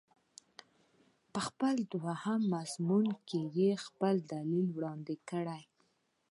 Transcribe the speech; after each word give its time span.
په 1.31 1.39
خپل 1.47 1.75
دوهم 1.93 2.41
مضمون 2.55 3.05
کې 3.27 3.41
یې 3.59 3.71
خپل 3.85 4.15
دلایل 4.31 4.67
وړاندې 4.73 5.15
کړي. 5.29 5.61